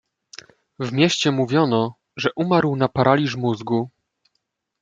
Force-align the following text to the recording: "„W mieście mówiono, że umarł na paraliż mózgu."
"„W 0.79 0.91
mieście 0.91 1.31
mówiono, 1.31 1.95
że 2.17 2.29
umarł 2.35 2.75
na 2.75 2.87
paraliż 2.89 3.35
mózgu." 3.35 3.89